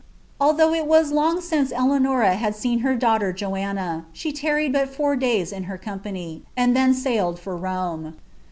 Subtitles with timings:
[0.39, 5.15] Although il was long since Eleiaon had seen her daughter Joanna, she (arried but four
[5.15, 8.17] days in her compuf, and then sailed for Rome.